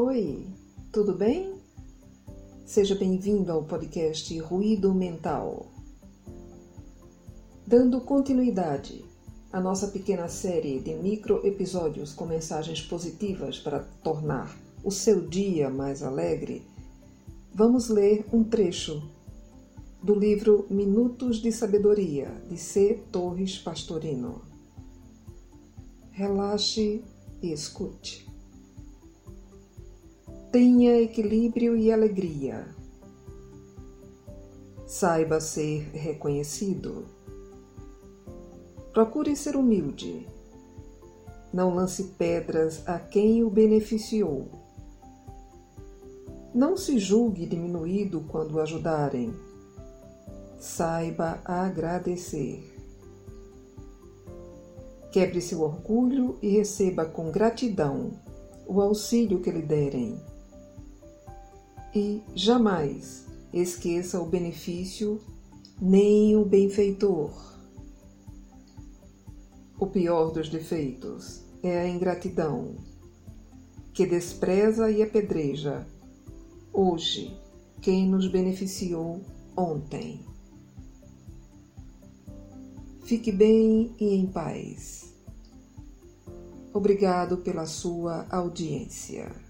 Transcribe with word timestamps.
Oi, 0.00 0.46
tudo 0.92 1.12
bem? 1.12 1.60
Seja 2.64 2.94
bem-vindo 2.94 3.50
ao 3.50 3.64
podcast 3.64 4.38
Ruído 4.38 4.94
Mental. 4.94 5.66
Dando 7.66 8.00
continuidade 8.02 9.04
à 9.52 9.60
nossa 9.60 9.88
pequena 9.88 10.28
série 10.28 10.78
de 10.78 10.94
micro 10.94 11.44
episódios 11.44 12.12
com 12.12 12.26
mensagens 12.26 12.80
positivas 12.80 13.58
para 13.58 13.80
tornar 14.00 14.56
o 14.84 14.92
seu 14.92 15.20
dia 15.20 15.68
mais 15.68 16.00
alegre, 16.00 16.62
vamos 17.52 17.88
ler 17.88 18.24
um 18.32 18.44
trecho 18.44 19.02
do 20.00 20.14
livro 20.14 20.64
Minutos 20.70 21.38
de 21.38 21.50
Sabedoria 21.50 22.30
de 22.48 22.56
C. 22.56 23.02
Torres 23.10 23.58
Pastorino. 23.58 24.42
Relaxe 26.12 27.02
e 27.42 27.52
escute. 27.52 28.27
Tenha 30.50 30.98
equilíbrio 30.98 31.76
e 31.76 31.92
alegria. 31.92 32.66
Saiba 34.86 35.42
ser 35.42 35.90
reconhecido. 35.92 37.04
Procure 38.94 39.36
ser 39.36 39.56
humilde. 39.56 40.26
Não 41.52 41.74
lance 41.74 42.02
pedras 42.16 42.82
a 42.88 42.98
quem 42.98 43.44
o 43.44 43.50
beneficiou. 43.50 44.48
Não 46.54 46.78
se 46.78 46.98
julgue 46.98 47.44
diminuído 47.44 48.22
quando 48.22 48.54
o 48.54 48.60
ajudarem. 48.60 49.34
Saiba 50.58 51.42
agradecer. 51.44 52.74
Quebre 55.12 55.42
seu 55.42 55.60
orgulho 55.60 56.38
e 56.40 56.48
receba 56.48 57.04
com 57.04 57.30
gratidão 57.30 58.12
o 58.66 58.80
auxílio 58.80 59.40
que 59.40 59.50
lhe 59.50 59.62
derem. 59.62 60.18
E 61.94 62.22
jamais 62.34 63.26
esqueça 63.52 64.20
o 64.20 64.26
benefício 64.26 65.20
nem 65.80 66.36
o 66.36 66.44
benfeitor. 66.44 67.30
O 69.80 69.86
pior 69.86 70.30
dos 70.30 70.48
defeitos 70.48 71.42
é 71.62 71.78
a 71.78 71.88
ingratidão, 71.88 72.74
que 73.94 74.06
despreza 74.06 74.90
e 74.90 75.02
apedreja 75.02 75.86
hoje 76.72 77.36
quem 77.80 78.08
nos 78.08 78.28
beneficiou 78.28 79.20
ontem. 79.56 80.20
Fique 83.04 83.32
bem 83.32 83.94
e 83.98 84.14
em 84.14 84.26
paz. 84.26 85.14
Obrigado 86.74 87.38
pela 87.38 87.66
sua 87.66 88.26
audiência. 88.30 89.47